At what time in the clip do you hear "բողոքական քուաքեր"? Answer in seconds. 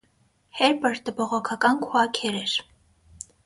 1.21-2.41